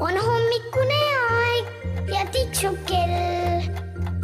on 0.00 0.14
hommikune 0.14 0.98
aeg 1.28 1.64
ja 2.06 2.22
tiksub 2.32 2.76
kell. 2.86 3.62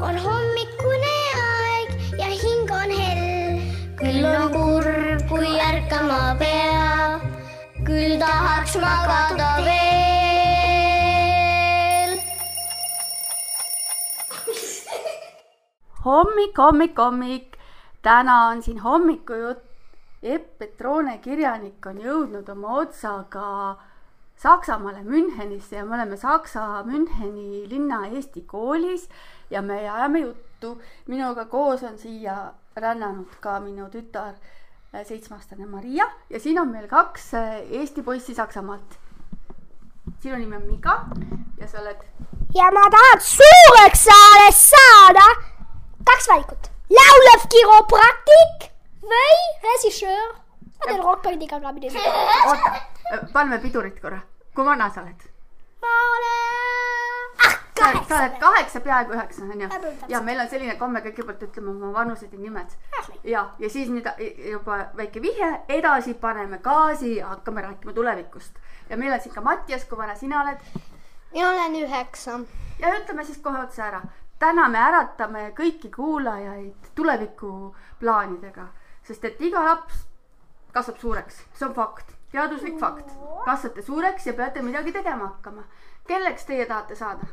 on 0.06 0.18
hommikune 0.24 1.14
aeg 1.44 1.88
ja 2.18 2.28
hing 2.42 2.70
on 2.70 2.90
hell. 2.98 3.58
küll 3.98 4.24
on 4.28 4.52
kurb, 4.52 5.24
kui 5.28 5.50
ärkama 5.68 6.20
pea, 6.38 7.18
küll 7.88 8.14
tahaks 8.20 8.76
magada 8.84 9.50
veel. 9.66 9.82
hommik, 16.04 16.54
hommik, 16.58 16.98
hommik. 16.98 17.58
täna 18.02 18.36
on 18.52 18.62
siin 18.62 18.78
hommikujutt. 18.78 19.64
Epp 20.22 20.58
Petrone 20.58 21.18
kirjanik 21.18 21.86
on 21.86 21.98
jõudnud 22.00 22.48
oma 22.48 22.78
otsaga 22.80 23.48
Saksamaale 24.36 25.02
Münchenisse 25.02 25.76
ja 25.76 25.84
me 25.84 25.94
oleme 25.94 26.16
Saksa 26.16 26.82
Müncheni 26.84 27.68
linna 27.70 28.06
eesti 28.06 28.42
koolis 28.42 29.08
ja 29.50 29.62
me 29.62 29.78
ajame 29.90 30.18
juttu. 30.18 30.80
minuga 31.06 31.44
koos 31.44 31.82
on 31.82 31.98
siia 31.98 32.52
rännanud 32.76 33.34
ka 33.40 33.60
minu 33.60 33.88
tütar, 33.92 34.34
äh, 34.94 35.06
seitsmeaastane 35.06 35.66
Maria 35.66 36.06
ja 36.30 36.40
siin 36.40 36.58
on 36.60 36.68
meil 36.68 36.88
kaks 36.88 37.34
äh, 37.34 37.58
eesti 37.70 38.02
poissi 38.02 38.34
Saksamaalt. 38.34 38.98
sinu 40.20 40.36
nimi 40.36 40.56
on 40.56 40.66
Mika 40.70 41.06
ja 41.60 41.68
sa 41.68 41.80
oled 41.80 42.00
ja 42.54 42.70
ma 42.70 42.84
tahan 42.90 43.20
suureks 43.20 44.04
saades 44.08 44.62
saada 44.70 45.26
kaks 46.04 46.28
valikut. 46.28 46.70
laulev 46.96 47.46
kiropraktik 47.52 48.70
või 49.12 49.38
režissöör. 49.68 50.34
ma 50.78 50.86
teen 50.86 51.02
rokkbandiga 51.02 51.60
ka 51.60 51.72
midagi. 51.72 51.98
oota, 51.98 52.93
paneme 53.32 53.58
pidurit 53.58 54.00
korra. 54.00 54.20
kui 54.54 54.64
vana 54.64 54.90
sa 54.90 55.02
oled? 55.02 55.28
ma 55.82 55.94
olen, 56.16 57.36
ah 57.46 57.54
sa 57.78 57.88
oled, 57.90 58.06
sa 58.08 58.18
oled 58.18 58.38
kaheksa. 58.38 58.40
kaheksa, 58.40 58.80
peaaegu 58.80 59.12
üheksa 59.12 59.42
onju 59.42 59.68
ja 60.08 60.20
meil 60.20 60.40
on 60.40 60.48
selline 60.48 60.76
komme 60.80 61.02
kõigepealt 61.04 61.42
ütleme 61.48 61.70
oma 61.70 61.92
vanused 61.92 62.32
ja 62.32 62.38
nimed. 62.38 62.76
ja, 63.24 63.44
ja 63.58 63.70
siis 63.70 63.90
nüüd 63.90 64.08
juba 64.50 64.78
väike 64.96 65.22
vihje, 65.22 65.50
edasi 65.68 66.14
paneme 66.14 66.58
gaasi 66.58 67.16
ja 67.16 67.28
hakkame 67.34 67.62
rääkima 67.62 67.92
tulevikust. 67.92 68.58
ja 68.90 68.96
meil 68.96 69.12
on 69.12 69.20
siin 69.20 69.34
ka 69.34 69.40
Mattias, 69.40 69.84
kui 69.84 69.98
vana 69.98 70.14
sina 70.14 70.42
oled? 70.42 70.60
mina 71.32 71.50
olen 71.50 71.80
üheksa. 71.82 72.40
ja 72.78 72.94
ütleme 73.00 73.24
siis 73.24 73.38
kohe 73.38 73.58
otse 73.58 73.82
ära. 73.82 74.02
täna 74.38 74.68
me 74.68 74.78
äratame 74.78 75.50
kõiki 75.58 75.90
kuulajaid 75.94 76.94
tulevikuplaanidega, 76.94 78.66
sest 79.02 79.24
et 79.24 79.40
iga 79.40 79.64
laps 79.64 80.06
kasvab 80.74 80.98
suureks, 80.98 81.40
see 81.54 81.68
on 81.68 81.74
fakt, 81.74 82.12
teaduslik 82.32 82.78
fakt. 82.80 83.14
kasvate 83.44 83.82
suureks 83.86 84.26
ja 84.26 84.34
peate 84.34 84.62
midagi 84.62 84.92
tegema 84.92 85.30
hakkama. 85.30 85.64
kelleks 86.08 86.44
teie 86.50 86.66
tahate 86.66 86.96
saada? 86.98 87.26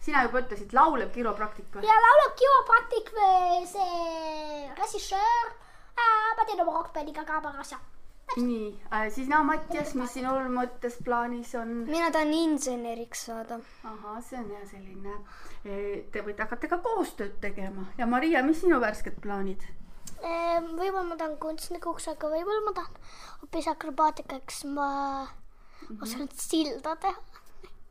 sina 0.00 0.24
juba 0.24 0.40
ütlesid 0.42 0.74
laulev 0.76 1.12
kiropraktik 1.14 1.70
või? 1.74 1.86
ja 1.86 2.00
laulab 2.06 2.36
kiropraktik 2.40 3.14
või 3.16 3.62
see 3.68 4.66
režissöör. 4.80 5.54
ma 6.36 6.44
teen 6.46 6.62
oma 6.64 6.76
rokkbandiga 6.78 7.24
ka 7.28 7.40
paar 7.44 7.58
asja. 7.62 7.78
nii 8.36 8.70
äh,, 8.90 9.08
siis 9.14 9.28
na 9.28 9.42
Mattias, 9.46 9.94
mis 9.98 10.14
sinul 10.16 10.48
mõttes 10.54 10.96
plaanis 11.04 11.54
on? 11.60 11.74
mina 11.90 12.10
tahan 12.10 12.32
inseneriks 12.32 13.26
saada. 13.28 13.60
ahah, 13.84 14.22
see 14.24 14.38
on 14.40 14.48
hea 14.54 14.66
selline. 14.70 15.18
Te 16.12 16.22
võite 16.24 16.46
hakata 16.46 16.70
ka 16.72 16.80
koostööd 16.82 17.36
tegema 17.42 17.90
ja 17.98 18.08
Maria, 18.08 18.42
mis 18.46 18.64
sinu 18.64 18.80
värsked 18.80 19.20
plaanid? 19.20 19.68
Ehm, 20.20 20.72
võib-olla 20.76 21.06
ma 21.08 21.16
tahan 21.16 21.36
kunstnikuks, 21.40 22.08
aga 22.12 22.28
võib-olla 22.28 22.64
ma 22.66 22.72
tahan 22.76 22.96
hoopis 23.42 23.68
akrobaatikaks, 23.72 24.64
ma 24.68 24.88
osan 26.00 26.28
silda 26.36 26.96
teha 27.00 27.16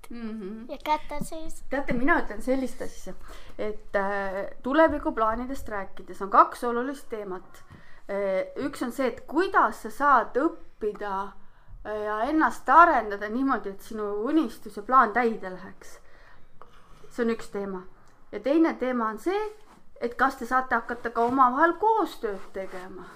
Mm 0.09 0.29
-hmm. 0.29 0.71
ja 0.71 0.77
käte 0.83 1.25
sees. 1.25 1.63
teate, 1.69 1.93
mina 1.93 2.19
ütlen 2.21 2.41
sellist 2.41 2.81
asja, 2.81 3.13
et 3.57 3.95
äh, 3.95 4.57
tulevikuplaanidest 4.63 5.69
rääkides 5.69 6.21
on 6.21 6.29
kaks 6.29 6.63
olulist 6.63 7.09
teemat. 7.09 7.63
üks 8.55 8.81
on 8.83 8.91
see, 8.91 9.07
et 9.07 9.21
kuidas 9.21 9.81
sa 9.81 9.89
saad 9.89 10.37
õppida 10.37 11.29
äh, 11.85 12.03
ja 12.05 12.21
ennast 12.21 12.69
arendada 12.69 13.29
niimoodi, 13.29 13.69
et 13.69 13.81
sinu 13.81 14.23
unistus 14.25 14.77
ja 14.77 14.83
plaan 14.83 15.13
täide 15.13 15.49
läheks. 15.49 15.99
see 17.09 17.25
on 17.25 17.31
üks 17.35 17.51
teema 17.51 17.83
ja 18.31 18.39
teine 18.39 18.73
teema 18.73 19.09
on 19.09 19.19
see, 19.19 19.51
et 19.99 20.15
kas 20.15 20.37
te 20.39 20.47
saate 20.47 20.75
hakata 20.75 21.11
ka 21.15 21.25
omavahel 21.27 21.75
koostööd 21.79 22.51
tegema. 22.53 23.07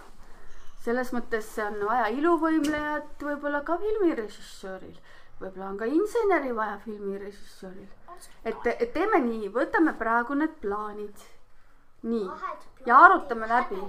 selles 0.84 1.14
mõttes 1.16 1.48
on 1.64 1.78
vaja 1.88 2.08
iluvõimlejat 2.12 3.22
võib-olla 3.24 3.62
ka 3.64 3.78
filmirežissööril, 3.80 4.98
võib-olla 5.40 5.70
on 5.70 5.78
ka 5.80 5.86
inseneri 5.86 6.52
vaja 6.56 6.78
filmirežissööril. 6.86 7.88
et, 8.46 8.68
et 8.68 8.94
teeme 8.94 9.20
nii, 9.20 9.50
võtame 9.50 9.94
praegu 9.98 10.34
need 10.34 10.58
plaanid. 10.62 11.28
nii, 12.04 12.30
ja 12.86 12.98
arutame 13.06 13.48
läbi. 13.48 13.80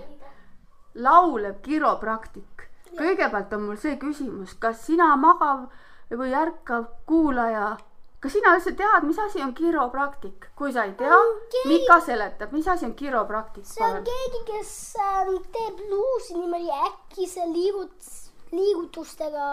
laulev 0.94 1.60
kiropraktik. 1.62 2.68
kõigepealt 2.94 3.52
on 3.52 3.66
mul 3.66 3.76
see 3.76 3.98
küsimus, 3.98 4.54
kas 4.54 4.86
sina 4.86 5.16
magav 5.16 5.66
või 6.10 6.34
ärkav 6.34 6.86
kuulaja, 7.06 7.76
kas 8.24 8.32
sina 8.32 8.54
üldse 8.56 8.72
tead, 8.78 9.04
mis 9.04 9.18
asi 9.20 9.42
on 9.44 9.52
kiropraktik? 9.56 10.48
kui 10.56 10.72
sa 10.72 10.86
ei 10.88 10.94
tea 10.98 11.12
Okei., 11.12 11.64
Mika 11.68 11.98
seletab, 12.00 12.54
mis 12.56 12.68
asi 12.68 12.88
on 12.88 12.94
kiropraktik. 12.96 13.66
see 13.68 13.84
on 13.84 14.00
keegi, 14.06 14.44
kes 14.52 14.70
ähm, 15.04 15.34
teeb 15.52 15.82
luusi 15.90 16.38
niimoodi 16.38 16.72
äkise 16.88 17.44
liigut-, 17.52 18.12
liigutustega. 18.54 19.48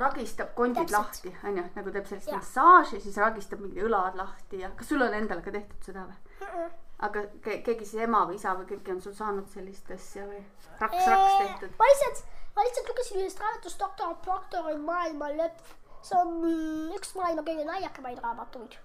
ragistab 0.00 0.54
kondid 0.58 0.82
Täpselt. 0.82 0.98
lahti, 0.98 1.34
onju, 1.48 1.64
nagu 1.76 1.94
teeb 1.94 2.10
sellist 2.10 2.32
massaaži, 2.34 3.00
siis 3.04 3.18
ragistab 3.22 3.62
mingid 3.62 3.86
õlad 3.86 4.18
lahti 4.18 4.64
ja 4.64 4.72
kas 4.76 4.90
sul 4.90 5.06
on 5.06 5.14
endale 5.14 5.44
ka 5.46 5.54
tehtud 5.54 5.90
seda 5.90 6.06
või? 6.08 6.70
aga 7.06 7.24
ke 7.44 7.60
keegi 7.64 7.86
siis 7.86 8.04
ema 8.06 8.24
või 8.28 8.36
isa 8.40 8.52
või 8.58 8.68
keegi 8.68 8.94
on 8.96 9.00
sul 9.04 9.16
saanud 9.16 9.48
sellist 9.54 9.90
asja 9.94 10.26
või? 10.26 10.42
raks-raks 10.82 11.36
tehtud. 11.44 11.76
ma 11.78 11.90
lihtsalt, 11.92 12.24
ma 12.56 12.66
lihtsalt 12.66 12.92
lugesin 12.92 13.22
ühest 13.22 13.44
raamatust 13.44 13.84
Doktor 13.86 14.16
Proktori 14.24 14.76
Maailma 14.88 15.30
lõpp. 15.36 15.76
See 16.02 16.18
on 16.18 16.32
mm, 16.40 16.94
üks 16.96 17.14
maailma 17.18 17.44
kõige 17.46 17.66
naljakamaid 17.68 18.22
raamatuid. 18.24 18.76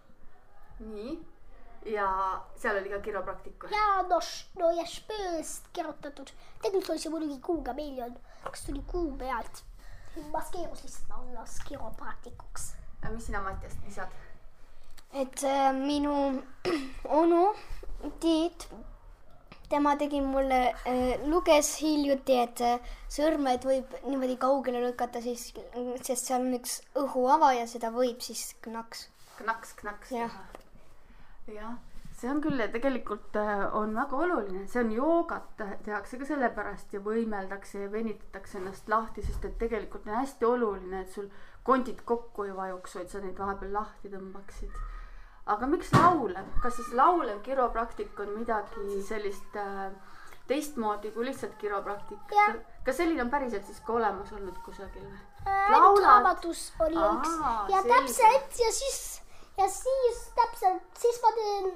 nii, 0.80 1.16
ja 1.96 2.08
seal 2.60 2.80
oli 2.82 2.92
ka 2.92 3.00
kiropraktik 3.06 3.64
või? 3.68 3.76
ja 3.76 4.02
no, 4.10 4.20
no 4.60 4.72
ja 4.76 4.86
spööst 4.90 5.70
kirjutatud. 5.74 6.34
tegelikult 6.62 6.96
oli 6.96 7.04
see 7.04 7.14
muidugi 7.14 7.40
kuuga 7.50 7.76
miljon, 7.78 8.18
kas 8.44 8.66
tuli 8.68 8.84
kuu 8.92 9.12
pealt. 9.20 9.64
maskeerus 10.32 10.84
lihtsalt 10.84 11.18
olla 11.20 11.46
kiropraktikuks. 11.68 12.74
mis 13.10 13.26
sina, 13.26 13.42
Mattias, 13.42 13.78
lisad? 13.86 14.12
et 15.14 15.44
äh, 15.44 15.72
minu 15.74 16.44
onu 17.22 17.48
Tiit, 18.20 18.68
tema 19.70 19.96
tegi 19.98 20.22
mulle 20.22 20.60
äh,, 20.88 21.24
luges 21.30 21.72
hiljuti, 21.82 22.38
et 22.44 22.62
äh, 22.66 22.94
sõrmed 23.12 23.66
võib 23.68 23.96
niimoodi 24.06 24.38
kaugele 24.42 24.84
lükata 24.84 25.22
siis, 25.24 25.50
sest 26.02 26.30
seal 26.30 26.46
on 26.46 26.56
üks 26.60 26.80
õhuava 27.02 27.54
ja 27.58 27.66
seda 27.70 27.92
võib 27.96 28.22
siis 28.26 28.54
knaks. 28.66 29.10
knaks, 29.42 29.76
knaks 29.82 30.14
Jah. 30.16 30.38
teha. 31.46 31.60
jah, 31.60 31.76
see 32.20 32.30
on 32.32 32.42
küll 32.44 32.62
ja 32.62 32.68
tegelikult 32.72 33.36
äh, 33.42 33.66
on 33.76 33.96
väga 33.98 34.22
oluline, 34.28 34.66
see 34.72 34.84
on 34.84 34.94
joogat 34.96 35.64
tehakse 35.88 36.20
ka 36.22 36.30
sellepärast 36.30 36.94
ja 36.96 37.04
võimeldakse 37.06 37.86
ja 37.86 37.92
venitatakse 37.92 38.62
ennast 38.62 38.90
lahti, 38.92 39.26
sest 39.26 39.46
et 39.50 39.58
tegelikult 39.62 40.08
on 40.08 40.20
hästi 40.22 40.50
oluline, 40.50 41.04
et 41.04 41.14
sul 41.18 41.30
kondid 41.66 42.06
kokku 42.06 42.46
ei 42.46 42.56
vajuks, 42.56 43.00
vaid 43.00 43.10
sa 43.12 43.24
neid 43.24 43.40
vahepeal 43.40 43.74
lahti 43.80 44.12
tõmbaksid. 44.14 44.84
Aga 45.46 45.68
miks 45.70 45.92
laulev, 45.94 46.46
kas 46.64 46.76
siis 46.80 46.94
laulev 46.98 47.42
kiropraktik 47.46 48.20
on 48.20 48.32
midagi 48.38 49.02
sellist 49.06 49.58
äh, 49.62 49.92
teistmoodi 50.48 51.12
kui 51.12 51.26
lihtsalt 51.26 51.56
kiropraktik 51.62 52.34
kas 52.86 52.98
selline 52.98 53.22
on 53.26 53.30
päriselt 53.34 53.66
siis 53.66 53.80
ka 53.86 53.94
olemas 53.94 54.32
olnud 54.34 54.58
kusagil 54.66 55.06
või? 55.06 55.22
Laulad? 55.72 56.04
raamatus 56.04 56.66
oli 56.86 56.98
Aa, 56.98 57.14
üks 57.14 57.32
ja 57.74 57.82
selge. 57.82 57.94
täpselt 57.94 58.60
ja 58.66 58.72
siis 58.80 59.02
ja 59.58 59.70
siis 59.70 60.22
täpselt, 60.36 60.84
siis 61.00 61.22
ma 61.24 61.32
teen 61.40 61.72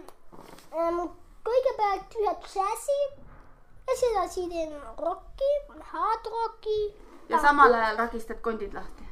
ähm, 0.76 1.02
kõigepealt 1.48 2.18
ühe 2.22 2.36
džässi 2.46 3.00
ja 3.90 3.96
siis 3.96 4.12
edasi 4.12 4.48
teen 4.52 4.74
rocki, 4.98 5.52
hard 5.94 6.32
rocki. 6.36 6.80
ja 7.30 7.42
samal 7.42 7.74
ajal 7.74 7.98
ragistad 8.04 8.42
kondid 8.42 8.74
lahti? 8.74 9.10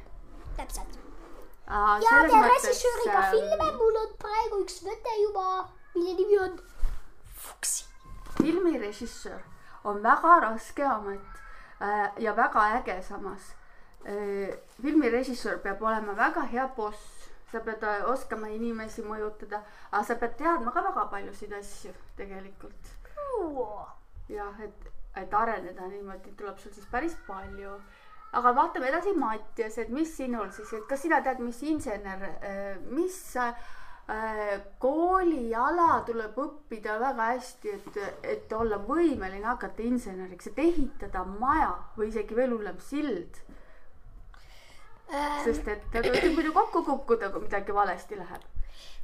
täpselt. 0.56 0.98
Aa, 1.68 1.98
ja 2.00 2.22
režissööriga 2.24 3.18
ähm, 3.18 3.30
filme, 3.34 3.72
mul 3.76 3.96
on 4.00 4.12
praegu 4.22 4.62
üks 4.62 4.78
võte 4.86 5.12
juba, 5.20 5.66
mille 5.92 6.14
nimi 6.16 6.38
on 6.40 6.54
Fuksi. 7.42 7.84
filmirežissöör 8.38 9.42
on 9.84 10.00
väga 10.02 10.38
raske 10.46 10.86
amet 10.88 11.42
äh, 11.82 12.06
ja 12.24 12.32
väga 12.36 12.64
äge 12.78 12.96
samas 13.02 13.52
äh,. 14.06 14.56
filmirežissöör 14.80 15.60
peab 15.66 15.82
olema 15.82 16.16
väga 16.16 16.46
hea 16.48 16.66
boss, 16.76 17.28
sa 17.52 17.60
pead 17.60 17.84
äh, 17.84 18.08
oskama 18.14 18.48
inimesi 18.48 19.04
mõjutada, 19.04 19.60
aga 19.92 20.04
sa 20.08 20.16
pead 20.16 20.38
teadma 20.40 20.72
ka 20.72 20.86
väga 20.88 21.04
paljusid 21.12 21.52
asju 21.52 21.92
tegelikult. 22.16 22.94
jah, 24.28 24.60
et, 24.64 24.92
et 25.16 25.34
areneda 25.34 25.92
niimoodi 25.92 26.32
tuleb 26.32 26.56
sul 26.58 26.72
siis 26.72 26.88
päris 26.88 27.16
palju 27.26 27.76
aga 28.32 28.52
vaatame 28.56 28.90
edasi 28.90 29.14
Mattias, 29.16 29.78
et 29.78 29.88
mis 29.88 30.10
sinul 30.16 30.50
siis, 30.52 30.72
et 30.76 30.86
kas 30.88 31.02
sina 31.06 31.22
tead, 31.24 31.40
mis 31.40 31.62
insener, 31.64 32.24
mis 32.92 33.18
äh, 33.40 33.52
kooliala 34.80 36.02
tuleb 36.06 36.36
õppida 36.44 36.98
väga 37.00 37.30
hästi, 37.34 37.76
et, 37.78 38.00
et 38.36 38.52
olla 38.52 38.80
võimeline 38.84 39.46
hakata 39.46 39.84
inseneriks, 39.84 40.52
et 40.52 40.64
ehitada 40.64 41.24
maja 41.24 41.74
või 41.96 42.12
isegi 42.12 42.36
veel 42.36 42.56
hullem 42.56 42.80
sild 42.84 43.40
Ähm, 45.08 45.40
sest 45.46 45.68
et 45.72 45.84
ta 45.92 46.02
võib 46.04 46.34
muidu 46.36 46.50
kokku 46.52 46.82
kukkuda, 46.84 47.30
kui 47.32 47.46
midagi 47.46 47.72
valesti 47.72 48.18
läheb. 48.18 48.42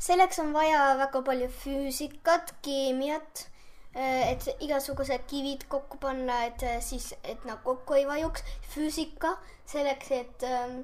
selleks 0.07 0.39
on 0.43 0.51
vaja 0.53 0.81
väga 0.99 1.23
palju 1.25 1.47
füüsikat, 1.63 2.53
keemiat, 2.67 3.47
et 3.95 4.49
igasugused 4.61 5.27
kivid 5.31 5.69
kokku 5.69 5.99
panna, 6.03 6.45
et 6.49 6.63
äh, 6.63 6.81
siis, 6.83 7.13
et 7.25 7.45
nad 7.45 7.63
kokku 7.65 7.95
ei 7.95 8.07
vajuks. 8.07 8.43
füüsika 8.75 9.37
selleks, 9.67 10.11
et, 10.11 10.43
ähm, 10.43 10.81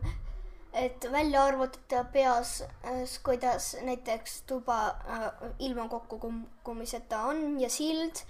et 0.72 1.06
välja 1.12 1.44
arvutada 1.44 2.04
peas, 2.12 2.62
äh, 2.84 3.02
kuidas 3.22 3.76
näiteks 3.82 4.42
tuba 4.46 4.80
äh, 4.88 5.30
ilma 5.58 5.88
kokkukukkumiseta 5.88 7.22
on 7.22 7.60
ja 7.60 7.70
sild. 7.70 8.24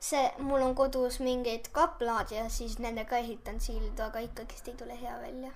see, 0.00 0.30
mul 0.38 0.62
on 0.62 0.74
kodus 0.74 1.20
mingid 1.20 1.68
kaplad 1.72 2.30
ja 2.30 2.48
siis 2.48 2.78
nendega 2.78 3.16
ehitan 3.16 3.60
sildu, 3.60 4.02
aga 4.02 4.20
ikkagist 4.28 4.68
ei 4.68 4.74
tule 4.74 5.00
hea 5.00 5.14
välja 5.20 5.50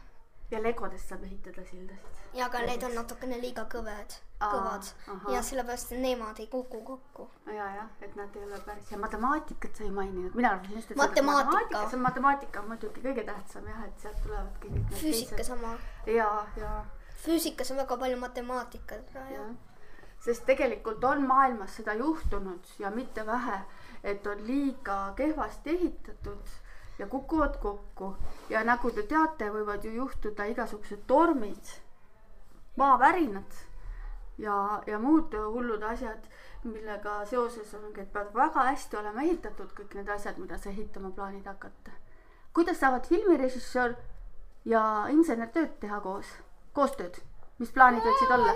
ja 0.50 0.62
legodest 0.62 1.08
saab 1.08 1.24
ehitada 1.24 1.64
sildasid. 1.64 2.18
ja 2.34 2.46
aga 2.46 2.62
need 2.66 2.82
on 2.86 2.94
natukene 2.98 3.38
liiga 3.42 3.64
kõved, 3.74 4.16
kõvad 4.42 4.88
ahah. 5.14 5.32
ja 5.34 5.42
sellepärast 5.46 5.94
nemad 6.02 6.40
ei 6.42 6.46
kuku 6.52 6.80
kokku. 6.86 7.28
ja, 7.46 7.66
jah, 7.76 7.90
et 8.02 8.16
nad 8.16 8.36
ei 8.36 8.44
ole 8.44 8.60
päris 8.66 8.90
ja 8.90 8.98
matemaatikat 8.98 9.76
sa 9.76 9.84
ei 9.84 9.90
maininud, 9.98 10.34
mina 10.34 10.54
arvasin 10.56 10.76
just, 10.76 10.90
et 10.90 10.96
Matemaatika. 10.96 11.84
see 11.88 11.98
on 11.98 12.06
matemaatika 12.06 12.62
muidugi 12.68 13.04
kõige 13.06 13.26
tähtsam 13.26 13.68
jah, 13.70 13.82
et 13.86 14.06
sealt 14.06 14.22
tulevadki 14.22 14.68
kõik 14.68 14.78
need 14.78 15.02
füüsika 15.02 15.44
sama. 15.50 15.74
ja, 16.06 16.30
ja, 16.56 16.72
füüsikas 17.26 17.70
on 17.74 17.82
väga 17.84 18.00
palju 18.04 18.22
matemaatikat 18.24 19.14
ja, 19.14 19.26
ja. 19.36 19.44
sest 20.24 20.46
tegelikult 20.46 21.04
on 21.04 21.26
maailmas 21.26 21.76
seda 21.78 21.94
juhtunud 21.94 22.74
ja 22.78 22.90
mitte 22.90 23.26
vähe, 23.26 23.62
et 24.02 24.26
on 24.26 24.42
liiga 24.46 24.98
kehvasti 25.16 25.76
ehitatud 25.76 26.58
ja 27.00 27.06
kukuvad 27.06 27.56
kokku 27.60 28.14
ja 28.52 28.60
nagu 28.64 28.90
te 28.92 29.02
teate, 29.08 29.48
võivad 29.54 29.84
ju 29.84 29.92
juhtuda 29.94 30.44
igasugused 30.52 31.06
tormid, 31.08 31.72
maavärinad 32.76 33.56
ja, 34.38 34.56
ja 34.86 34.98
muud 35.00 35.32
hullud 35.32 35.82
asjad, 35.92 36.28
millega 36.64 37.22
seoses 37.30 37.72
ongi, 37.78 38.04
et 38.04 38.12
peavad 38.12 38.36
väga 38.36 38.66
hästi 38.68 39.00
olema 39.00 39.24
ehitatud 39.24 39.72
kõik 39.78 39.96
need 39.96 40.12
asjad, 40.12 40.38
mida 40.42 40.58
sa 40.60 40.68
ehitama 40.74 41.10
plaanid 41.16 41.48
hakata. 41.48 41.96
kuidas 42.52 42.80
saavad 42.80 43.08
filmirežissöör 43.08 43.96
ja 44.64 44.84
insener 45.08 45.48
tööd 45.48 45.78
teha 45.80 46.00
koos, 46.04 46.36
koostööd, 46.76 47.22
mis 47.58 47.72
plaanid 47.72 48.04
võiksid 48.04 48.36
olla? 48.36 48.54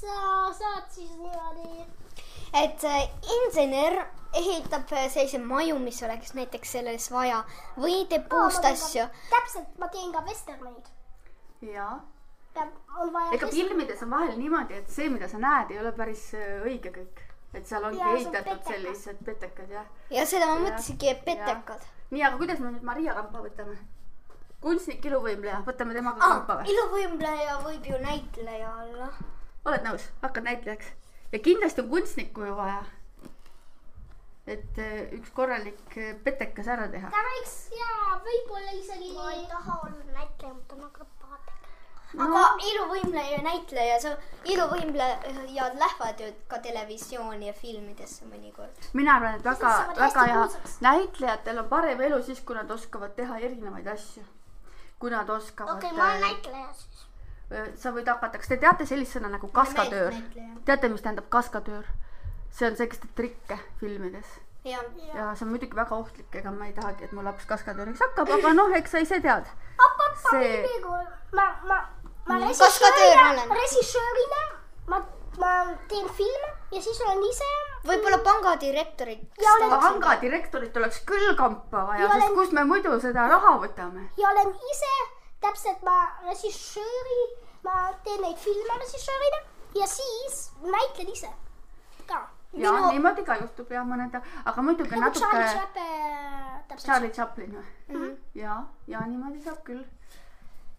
sa 0.00 0.52
saad 0.52 0.88
siis 0.90 1.12
niimoodi 1.16 2.05
et 2.52 2.84
äh, 2.84 3.08
insener 3.38 4.06
ehitab 4.36 4.92
äh, 4.92 5.08
sellise 5.10 5.38
maju, 5.38 5.78
mis 5.78 6.02
oleks 6.02 6.34
näiteks 6.34 6.76
selles 6.78 7.10
vaja 7.12 7.44
või 7.76 8.04
teeb 8.10 8.28
puust 8.28 8.64
asju. 8.64 9.06
täpselt, 9.30 9.72
ma 9.78 9.88
teen 9.88 10.12
ka 10.12 10.24
vesterneid. 10.26 10.92
jaa 11.62 12.04
on 12.56 13.32
ega 13.32 13.48
filmides 13.52 14.02
on 14.02 14.10
vahel 14.10 14.38
niimoodi, 14.38 14.78
et 14.80 14.90
see, 14.90 15.08
mida 15.12 15.28
sa 15.28 15.40
näed, 15.42 15.72
ei 15.74 15.80
ole 15.82 15.92
päris 15.96 16.28
äh, 16.34 16.62
õige 16.64 16.92
kõik. 16.94 17.22
et 17.56 17.66
seal 17.66 17.84
ongi 17.88 18.00
on 18.00 18.16
ehitatud 18.16 18.44
petekad. 18.44 18.72
sellised 18.72 19.20
petekad 19.24 19.70
jah. 19.70 19.86
ja 20.10 20.26
seda 20.26 20.48
ma 20.50 20.56
mõtlesingi, 20.64 21.12
et 21.12 21.24
petekad. 21.24 21.84
nii, 22.10 22.22
aga 22.22 22.40
kuidas 22.40 22.62
me 22.62 22.72
nüüd 22.72 22.86
Maria 22.86 23.14
Kampa 23.18 23.44
võtame? 23.44 23.76
kunstnik, 24.60 25.04
iluvõimleja, 25.04 25.62
võtame 25.66 25.94
temaga 25.94 26.22
Ah, 26.24 26.36
kampa 26.38 26.60
või? 26.60 26.70
iluvõimleja 26.72 27.58
võib 27.64 27.90
ju 27.90 27.98
näitleja 28.02 28.72
olla. 28.84 29.10
oled 29.64 29.84
nõus, 29.86 30.08
hakkad 30.22 30.48
näitlejaks? 30.48 30.94
Ja 31.32 31.38
kindlasti 31.38 31.80
on 31.80 31.88
kunstnikku 31.88 32.44
ju 32.44 32.56
vaja. 32.56 32.84
et 34.46 34.78
eh, 34.78 35.08
üks 35.16 35.30
korralik 35.34 35.96
eh, 35.98 36.14
petekas 36.24 36.68
ära 36.70 36.86
teha. 36.90 37.10
ta 37.10 37.22
võiks 37.28 37.54
ja 37.74 38.18
võib-olla 38.22 38.74
isegi. 38.78 39.12
ma 39.14 39.32
ei 39.32 39.46
taha 39.50 39.78
olla 39.82 40.12
näitleja, 40.18 40.52
ma 40.54 40.60
tahan 40.68 40.84
hakata 40.84 41.30
vaatama. 41.30 42.28
aga 42.28 42.68
iluvõimleja 42.68 43.32
ja 43.32 43.42
näitleja, 43.42 43.96
sa, 44.04 44.12
iluvõimlejad 44.44 45.80
lähevad 45.82 46.22
ju 46.22 46.30
ka 46.52 46.60
televisiooni 46.68 47.50
ja 47.50 47.56
filmidesse 47.58 48.30
mõnikord. 48.30 48.88
mina 48.92 49.18
arvan, 49.18 49.40
et 49.40 49.50
väga 49.50 49.74
väga 49.98 50.28
hea 50.30 50.46
näitlejatel 50.88 51.64
on 51.64 51.68
parem 51.74 52.06
elu 52.10 52.22
siis, 52.22 52.40
kui 52.40 52.54
nad 52.54 52.70
oskavad 52.70 53.18
teha 53.18 53.42
erinevaid 53.50 53.90
asju. 53.96 54.22
kui 54.98 55.10
nad 55.10 55.30
oskavad 55.30 55.74
okei 55.76 55.90
okay,, 55.90 55.98
ma 55.98 56.12
olen 56.12 56.22
eh, 56.22 56.28
näitleja 56.30 56.72
siis. 56.72 57.06
Sa 57.78 57.92
võid 57.94 58.08
hakata, 58.10 58.38
kas 58.38 58.48
te 58.48 58.56
teate 58.56 58.86
sellist 58.86 59.12
sõna 59.16 59.28
nagu 59.30 59.48
kaskadöör 59.54 60.14
teate, 60.66 60.88
mis 60.88 61.02
tähendab 61.02 61.28
kaskadöör? 61.30 61.84
see 62.50 62.66
on 62.68 62.76
see, 62.76 62.86
kes 62.88 62.98
teeb 62.98 63.12
trikke 63.14 63.58
filmides 63.80 64.26
ja, 64.64 64.80
ja 65.14 65.34
see 65.36 65.44
on 65.46 65.52
muidugi 65.52 65.76
väga 65.76 65.94
ohtlik, 65.96 66.26
ega 66.34 66.50
ma 66.50 66.66
ei 66.66 66.72
tahagi, 66.72 67.04
et 67.04 67.12
mu 67.12 67.22
laps 67.22 67.44
kaskadööriks 67.46 68.00
hakkab, 68.02 68.30
aga 68.38 68.52
noh, 68.56 68.72
eks 68.74 68.90
sa 68.90 68.98
ise 69.04 69.20
tead. 69.22 69.46
see, 70.30 70.64
ma, 71.36 71.44
ma, 71.68 71.78
ma 72.26 72.38
režissöörina 72.42 73.44
režissöörina 73.60 74.42
ma, 74.88 74.98
ma 75.38 75.52
teen 75.88 76.08
filme 76.08 76.50
ja 76.72 76.80
siis 76.82 77.00
olen 77.06 77.22
ise. 77.30 77.50
võib-olla 77.86 78.16
olen- 78.16 78.24
pangadirektorit 79.92 80.76
oleks 80.76 80.98
küll 81.06 81.34
kampa 81.38 81.84
vaja 81.86 82.00
Ja, 82.02 82.08
sest 82.08 82.24
olen- 82.24 82.34
kust 82.40 82.52
me 82.52 82.64
muidu 82.64 82.98
seda 83.00 83.28
raha 83.28 83.58
võtame? 83.62 84.08
ja 84.16 84.28
olen 84.34 84.50
ise 84.72 84.94
täpselt 85.46 85.82
ma 85.86 85.96
režissööri, 86.26 87.20
ma 87.66 87.76
teen 88.04 88.22
neid 88.26 88.38
filme 88.42 88.78
režissöörina 88.82 89.42
ja 89.80 89.86
siis 89.90 90.50
näitlen 90.62 91.12
ise 91.12 91.30
ka. 92.06 92.28
ja 92.52 92.72
Minu- 92.72 92.92
niimoodi 92.92 93.24
ka 93.24 93.36
juhtub 93.40 93.70
ja 93.70 93.82
mõned, 93.84 94.14
aga 94.44 94.62
muidugi 94.62 94.98
nagu 95.00 95.18
Charlie 95.18 95.44
natuke 95.44 95.58
Chaplin 95.58 96.62
täpselt. 96.68 96.86
Charlie 96.86 97.10
Chaplin 97.10 97.52
või? 97.58 97.66
Mhm. 97.88 98.16
ja, 98.34 98.56
ja 98.86 99.00
niimoodi 99.06 99.42
saab 99.44 99.62
küll. 99.64 99.84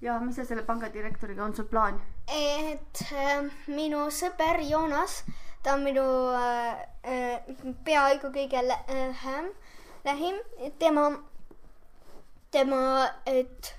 ja 0.01 0.19
mis 0.19 0.35
sa 0.35 0.45
selle 0.45 0.63
pangadirektoriga, 0.63 1.43
on 1.43 1.55
sul 1.55 1.65
plaan? 1.65 2.01
et 2.27 3.03
äh, 3.11 3.47
minu 3.67 4.07
sõber 4.13 4.61
Joonas, 4.69 5.23
ta 5.63 5.73
on 5.73 5.83
minu 5.87 6.05
äh, 6.35 6.83
äh, 7.03 7.55
peaaegu 7.85 8.31
kõige 8.35 8.61
lähem, 8.67 9.51
lähim, 10.05 10.37
tema, 10.79 11.09
tema, 12.51 12.83
et 13.25 13.73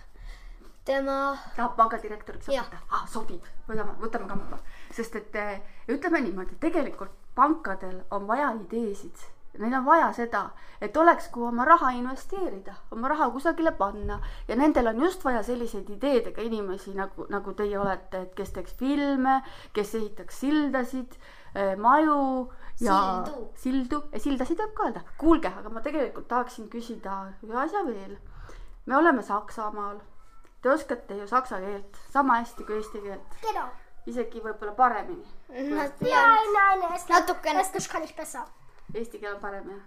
tema, 0.88 1.36
tahab 1.56 1.76
pangadirektoriks 1.78 2.48
Jah. 2.52 2.64
hakata 2.64 2.82
ah,, 2.96 3.06
sobib, 3.10 3.44
võtame, 3.68 3.96
võtame 4.02 4.28
kampa, 4.30 4.60
sest 4.94 5.18
et 5.20 5.36
eh, 5.36 5.58
ütleme 5.92 6.22
niimoodi, 6.24 6.56
tegelikult 6.62 7.12
pankadel 7.36 8.00
on 8.14 8.26
vaja 8.28 8.50
ideesid, 8.56 9.26
neil 9.58 9.74
on 9.78 9.84
vaja 9.86 10.08
seda, 10.16 10.42
et 10.84 10.96
oleks, 10.96 11.28
kuhu 11.34 11.48
oma 11.50 11.66
raha 11.68 11.92
investeerida, 11.98 12.74
oma 12.94 13.10
raha 13.12 13.28
kusagile 13.34 13.72
panna 13.78 14.20
ja 14.48 14.56
nendel 14.56 14.90
on 14.92 15.02
just 15.04 15.24
vaja 15.26 15.42
selliseid 15.46 15.90
ideedega 15.96 16.44
inimesi 16.46 16.94
nagu, 16.96 17.26
nagu 17.32 17.54
teie 17.58 17.78
olete, 17.78 18.24
et 18.26 18.36
kes 18.38 18.54
teeks 18.56 18.76
filme, 18.80 19.40
kes 19.76 19.94
ehitaks 20.00 20.40
sildasid, 20.44 21.18
maju 21.80 22.20
ja 22.80 22.98
Sildu. 23.24 23.48
sildu, 23.58 24.02
sildasid 24.22 24.60
võib 24.62 24.74
ka 24.76 24.84
öelda. 24.86 25.02
kuulge, 25.18 25.50
aga 25.50 25.72
ma 25.72 25.82
tegelikult 25.82 26.28
tahaksin 26.30 26.68
küsida 26.70 27.24
ühe 27.42 27.58
asja 27.58 27.82
veel. 27.86 28.14
me 28.86 28.96
oleme 28.96 29.22
Saksamaal 29.22 29.98
Te 30.62 30.70
oskate 30.72 31.14
ju 31.18 31.26
saksa 31.30 31.60
keelt 31.62 31.98
sama 32.12 32.40
hästi 32.40 32.64
kui 32.66 32.76
eesti 32.80 33.00
keelt, 33.04 33.36
Genau. 33.42 33.68
isegi 34.06 34.40
võib-olla 34.42 34.72
paremini. 34.74 35.24
Estnisch, 35.50 37.08
Natukene-. 37.12 37.60
Eesti 38.94 39.18
keel 39.20 39.34
on 39.34 39.40
parem 39.40 39.70
jah? 39.70 39.84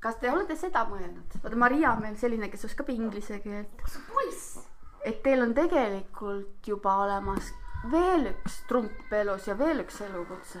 kas 0.00 0.16
te 0.20 0.28
olete 0.30 0.56
seda 0.56 0.82
mõelnud? 0.84 1.36
vaata 1.42 1.56
Maria 1.56 1.92
on 1.92 2.02
meil 2.02 2.16
selline, 2.20 2.48
kes 2.52 2.64
oskab 2.64 2.88
inglise 2.92 3.38
keelt. 3.40 3.84
Poiss. 4.12 4.58
et 5.04 5.22
teil 5.22 5.42
on 5.42 5.54
tegelikult 5.54 6.66
juba 6.66 6.96
olemas 7.04 7.52
veel 7.90 8.26
üks 8.32 8.58
trump 8.68 9.12
elus 9.12 9.46
ja 9.48 9.54
veel 9.58 9.80
üks 9.84 10.00
elukutse. 10.00 10.60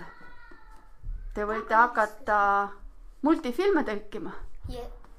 Te 1.34 1.44
võite 1.48 1.74
hakata 1.74 2.38
multifilme 3.22 3.82
tõlkima 3.84 4.32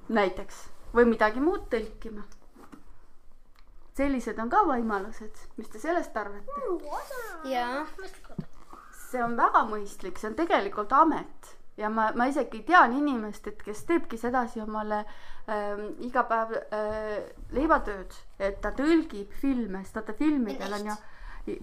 näiteks 0.09 0.59
või 0.93 1.05
midagi 1.09 1.39
muud 1.41 1.65
tõlkima. 1.69 2.23
Sellised 3.95 4.39
on 4.41 4.49
ka 4.51 4.63
võimalused, 4.67 5.43
mis 5.57 5.69
te 5.71 5.79
sellest 5.79 6.15
arvate? 6.19 6.63
ja 7.47 7.85
see 9.11 9.23
on 9.23 9.37
väga 9.39 9.63
mõistlik, 9.69 10.19
see 10.19 10.31
on 10.31 10.37
tegelikult 10.37 10.91
amet. 10.95 11.53
Ja 11.79 11.89
ma, 11.91 12.09
ma 12.15 12.29
isegi 12.31 12.61
tean 12.67 12.93
inimest, 12.95 13.47
et 13.51 13.63
kes 13.63 13.83
teebki 13.87 14.17
sedasi 14.19 14.61
omale 14.63 15.01
ähm, 15.51 15.89
iga 16.07 16.23
päev 16.27 16.53
äh, 16.55 17.17
leivatööd, 17.55 18.15
et 18.39 18.61
ta 18.63 18.71
tõlgib 18.75 19.33
filme, 19.41 19.83
sest 19.83 19.99
vaata 19.99 20.15
filmidel 20.15 20.77
on 20.77 20.87
ju, 20.91 20.95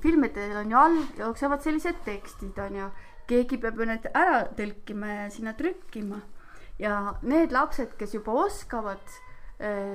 filmidel 0.05 0.59
on 0.61 0.75
ju 0.75 0.79
all 0.83 1.01
jooksevad 1.17 1.65
sellised 1.65 2.05
tekstid 2.05 2.61
on 2.61 2.77
ju, 2.77 2.91
keegi 3.31 3.57
peab 3.63 3.81
ju 3.81 3.89
need 3.89 4.09
ära 4.13 4.45
tõlkima 4.59 5.17
ja 5.17 5.27
sinna 5.33 5.57
trükkima. 5.57 6.21
Ja 6.81 7.17
need 7.25 7.53
lapsed, 7.55 7.97
kes 7.97 8.17
juba 8.19 8.37
oskavad 8.45 9.01
eh, 9.01 9.32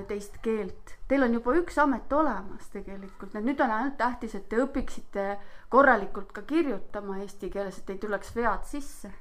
teist 0.08 0.38
keelt. 0.44 0.94
Teil 1.08 1.24
on 1.26 1.34
juba 1.36 1.56
üks 1.60 1.78
amet 1.84 2.14
olemas 2.16 2.70
tegelikult, 2.72 3.34
nüüd 3.44 3.60
on 3.64 3.74
ainult 3.76 3.98
tähtis, 4.00 4.36
et 4.38 4.46
te 4.50 4.62
õpiksite 4.64 5.26
korralikult 5.74 6.32
ka 6.36 6.46
kirjutama 6.48 7.18
eesti 7.24 7.50
keeles, 7.52 7.82
et 7.82 7.90
ei 7.92 8.00
tuleks 8.00 8.32
vead 8.36 8.64
sisse. 8.70 9.12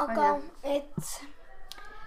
aga 0.00 0.30
et, 0.62 1.10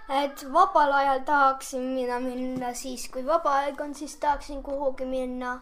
et 0.08 0.44
vabal 0.52 0.96
ajal 1.02 1.22
tahaksin 1.28 1.86
mina 1.94 2.18
minna 2.24 2.72
siis, 2.74 3.06
kui 3.12 3.22
vaba 3.26 3.60
aeg 3.60 3.80
on, 3.80 3.94
siis 3.94 4.16
tahaksin 4.18 4.62
kuhugi 4.62 5.06
minna 5.06 5.54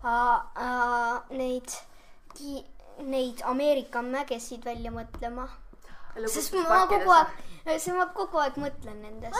äh, 0.00 0.40
äh, 0.64 1.20
neid, 1.36 1.76
neid 3.04 3.44
Ameerika 3.44 4.02
mägesid 4.02 4.64
välja 4.64 4.94
mõtlema 4.94 5.48
sest 6.24 6.54
ma 6.56 6.86
kogu 6.88 7.12
aeg, 7.12 7.32
see 7.66 7.94
ma 7.96 8.06
kogu 8.14 8.38
aeg 8.38 8.58
mõtlen 8.62 8.98
nendest. 9.02 9.34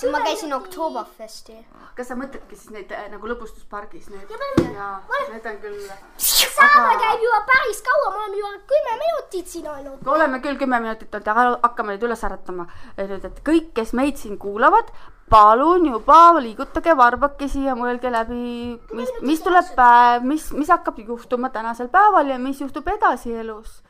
siis 0.00 0.12
ma 0.12 0.20
käisin 0.24 0.54
Oktoberfestil. 0.56 1.60
kas 1.96 2.08
sa 2.08 2.16
mõtledki 2.16 2.56
siis 2.56 2.70
neid 2.72 2.92
äh, 2.96 3.08
nagu 3.12 3.28
lõbustuspargis 3.28 4.08
need? 4.12 4.32
ja 4.32 4.88
need 5.28 5.48
on 5.50 5.60
küll. 5.64 5.90
saade 6.16 6.96
käib 7.02 7.26
juba 7.26 7.42
päris 7.50 7.82
kaua, 7.84 8.14
me 8.14 8.22
oleme 8.22 8.40
juba 8.40 8.54
kümme 8.72 8.96
minutit 9.04 9.52
siin 9.52 9.68
olnud. 9.74 10.10
oleme 10.16 10.40
küll 10.44 10.60
kümme 10.60 10.80
minutit 10.80 11.14
olnud, 11.14 11.30
aga 11.34 11.46
hakkame 11.68 11.96
nüüd 11.96 12.08
üles 12.08 12.24
äratama. 12.30 12.68
nüüd, 12.98 13.28
et 13.30 13.44
kõik, 13.44 13.70
kes 13.76 13.92
meid 13.92 14.16
siin 14.16 14.40
kuulavad, 14.40 14.88
palun 15.28 15.84
juba 15.90 16.38
liigutage 16.40 16.96
varbakesi 16.96 17.66
ja 17.68 17.76
mõelge 17.76 18.08
läbi, 18.12 18.78
mis, 18.96 19.12
mis 19.20 19.44
tuleb 19.44 19.74
päev, 19.76 20.24
mis, 20.24 20.48
mis 20.56 20.72
hakkab 20.72 21.04
juhtuma 21.04 21.52
tänasel 21.52 21.92
päeval 21.92 22.32
ja 22.32 22.40
mis 22.40 22.64
juhtub 22.64 22.88
edasi 22.96 23.36
elus 23.44 23.82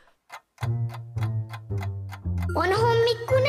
on 2.55 2.71
hommikune 2.81 3.48